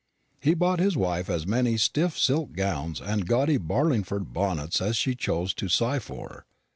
[0.39, 5.13] He bought his wife as many stiff silk gowns and gaudy Barlingford bonnets as she
[5.13, 6.47] chose to sigh for.